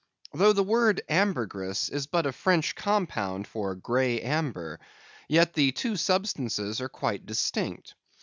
[0.33, 4.79] Though the word ambergris is but the French compound for grey amber,
[5.29, 7.93] yet the two substances are quite distinct.